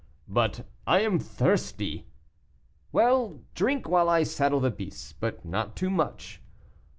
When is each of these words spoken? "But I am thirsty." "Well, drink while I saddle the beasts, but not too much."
"But 0.27 0.65
I 0.87 1.01
am 1.01 1.19
thirsty." 1.19 2.07
"Well, 2.91 3.43
drink 3.53 3.87
while 3.87 4.09
I 4.09 4.23
saddle 4.23 4.59
the 4.59 4.71
beasts, 4.71 5.13
but 5.13 5.45
not 5.45 5.75
too 5.75 5.91
much." 5.91 6.41